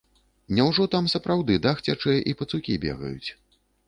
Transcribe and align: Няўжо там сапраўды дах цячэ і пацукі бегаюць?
Няўжо 0.59 0.85
там 0.95 1.09
сапраўды 1.13 1.57
дах 1.65 1.83
цячэ 1.87 2.15
і 2.31 2.33
пацукі 2.39 2.79
бегаюць? 2.87 3.29